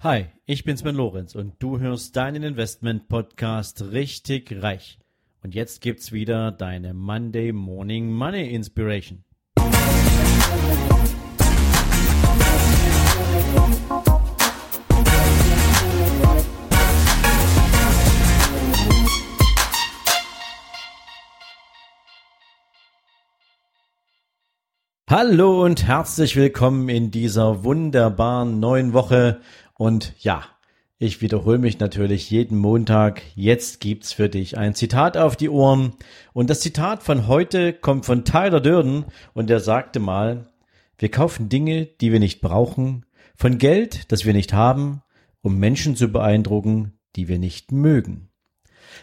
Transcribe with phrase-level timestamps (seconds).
[0.00, 5.00] Hi, ich bin Sven Lorenz und du hörst deinen Investment Podcast richtig reich.
[5.42, 9.24] Und jetzt gibt's wieder deine Monday Morning Money Inspiration.
[25.10, 29.40] Hallo und herzlich willkommen in dieser wunderbaren neuen Woche.
[29.78, 30.44] Und ja,
[30.98, 33.22] ich wiederhole mich natürlich jeden Montag.
[33.36, 35.92] Jetzt gibt's für dich ein Zitat auf die Ohren.
[36.32, 39.04] Und das Zitat von heute kommt von Tyler Durden
[39.34, 40.52] und der sagte mal,
[40.98, 43.06] wir kaufen Dinge, die wir nicht brauchen,
[43.36, 45.02] von Geld, das wir nicht haben,
[45.42, 48.30] um Menschen zu beeindrucken, die wir nicht mögen.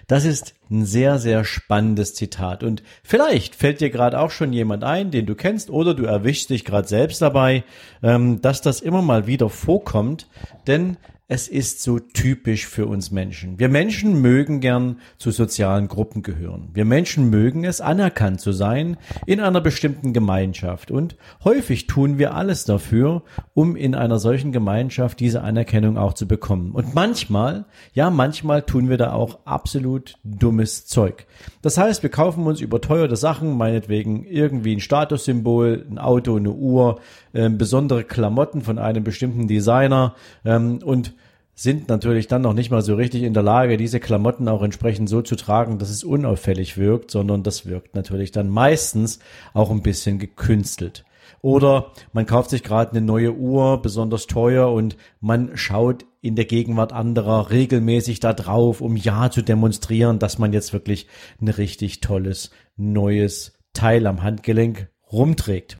[0.07, 2.63] Das ist ein sehr, sehr spannendes Zitat.
[2.63, 6.49] Und vielleicht fällt dir gerade auch schon jemand ein, den du kennst, oder du erwischst
[6.49, 7.63] dich gerade selbst dabei,
[8.03, 10.27] ähm, dass das immer mal wieder vorkommt.
[10.67, 10.97] Denn
[11.27, 13.57] es ist so typisch für uns Menschen.
[13.57, 16.69] Wir Menschen mögen gern zu sozialen Gruppen gehören.
[16.73, 20.91] Wir Menschen mögen es, anerkannt zu sein in einer bestimmten Gemeinschaft.
[20.91, 23.23] Und häufig tun wir alles dafür,
[23.55, 26.73] um in einer solchen Gemeinschaft diese Anerkennung auch zu bekommen.
[26.73, 30.19] Und manchmal, ja, manchmal tun wir da auch absolut
[30.55, 31.25] dummes Zeug.
[31.61, 36.99] Das heißt, wir kaufen uns überteuerte Sachen, meinetwegen irgendwie ein Statussymbol, ein Auto, eine Uhr,
[37.33, 41.13] äh, besondere Klamotten von einem bestimmten Designer ähm, und
[41.57, 45.09] sind natürlich dann noch nicht mal so richtig in der Lage, diese Klamotten auch entsprechend
[45.09, 49.19] so zu tragen, dass es unauffällig wirkt, sondern das wirkt natürlich dann meistens
[49.53, 51.05] auch ein bisschen gekünstelt.
[51.41, 56.45] Oder man kauft sich gerade eine neue Uhr, besonders teuer, und man schaut in der
[56.45, 61.07] Gegenwart anderer regelmäßig da drauf, um ja zu demonstrieren, dass man jetzt wirklich
[61.39, 65.77] ein richtig tolles neues Teil am Handgelenk rumträgt.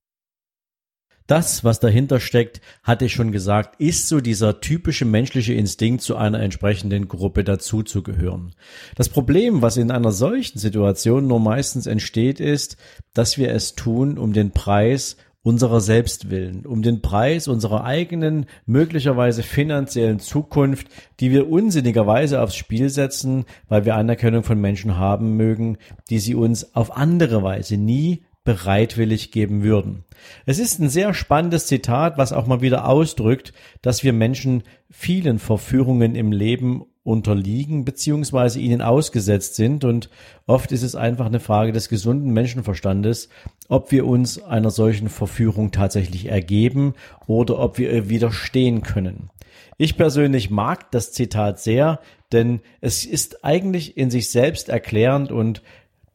[1.28, 6.16] Das, was dahinter steckt, hatte ich schon gesagt, ist so dieser typische menschliche Instinkt, zu
[6.16, 8.54] einer entsprechenden Gruppe dazuzugehören.
[8.96, 12.78] Das Problem, was in einer solchen Situation nur meistens entsteht, ist,
[13.16, 18.48] dass wir es tun, um den Preis unserer selbst willen, um den Preis unserer eigenen,
[18.66, 20.88] möglicherweise finanziellen Zukunft,
[21.20, 25.78] die wir unsinnigerweise aufs Spiel setzen, weil wir Anerkennung von Menschen haben mögen,
[26.10, 30.04] die sie uns auf andere Weise nie bereitwillig geben würden.
[30.48, 35.38] Es ist ein sehr spannendes Zitat, was auch mal wieder ausdrückt, dass wir Menschen vielen
[35.38, 40.10] Verführungen im Leben unterliegen beziehungsweise ihnen ausgesetzt sind und
[40.48, 43.30] oft ist es einfach eine Frage des gesunden Menschenverstandes,
[43.70, 46.96] ob wir uns einer solchen Verführung tatsächlich ergeben
[47.28, 49.30] oder ob wir widerstehen können.
[49.78, 52.00] Ich persönlich mag das Zitat sehr,
[52.32, 55.62] denn es ist eigentlich in sich selbst erklärend und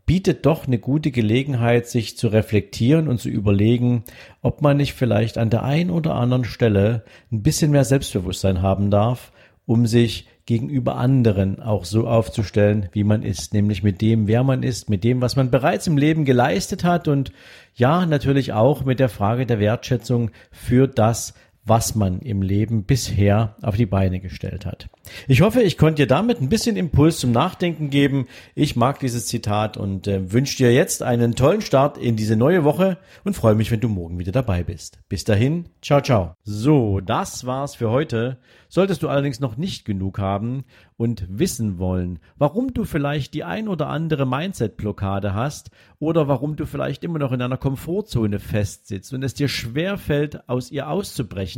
[0.07, 4.03] bietet doch eine gute Gelegenheit, sich zu reflektieren und zu überlegen,
[4.43, 8.91] ob man nicht vielleicht an der einen oder anderen Stelle ein bisschen mehr Selbstbewusstsein haben
[8.91, 9.31] darf,
[9.67, 14.65] um sich gegenüber anderen auch so aufzustellen, wie man ist, nämlich mit dem, wer man
[14.65, 17.31] ist, mit dem, was man bereits im Leben geleistet hat und
[17.77, 21.35] ja, natürlich auch mit der Frage der Wertschätzung für das,
[21.65, 24.89] was man im Leben bisher auf die Beine gestellt hat.
[25.29, 28.27] Ich hoffe, ich konnte dir damit ein bisschen Impuls zum Nachdenken geben.
[28.55, 32.65] Ich mag dieses Zitat und äh, wünsche dir jetzt einen tollen Start in diese neue
[32.65, 34.99] Woche und freue mich, wenn du morgen wieder dabei bist.
[35.09, 36.35] Bis dahin, ciao, ciao.
[36.45, 38.39] So, das war's für heute.
[38.69, 40.65] Solltest du allerdings noch nicht genug haben
[40.97, 46.67] und wissen wollen, warum du vielleicht die ein oder andere Mindset-Blockade hast oder warum du
[46.67, 51.50] vielleicht immer noch in einer Komfortzone festsitzt und es dir schwerfällt, aus ihr auszubrechen,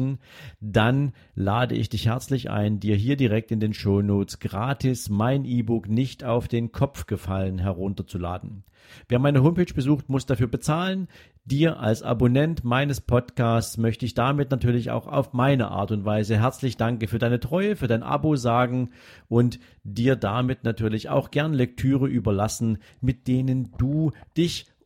[0.61, 5.89] dann lade ich dich herzlich ein, dir hier direkt in den Shownotes gratis mein E-Book
[5.89, 8.65] nicht auf den Kopf gefallen herunterzuladen.
[9.09, 11.09] Wer meine Homepage besucht, muss dafür bezahlen.
[11.45, 16.39] Dir als Abonnent meines Podcasts möchte ich damit natürlich auch auf meine Art und Weise
[16.39, 18.91] herzlich danke für deine Treue, für dein Abo sagen
[19.29, 24.67] und dir damit natürlich auch gern Lektüre überlassen, mit denen du dich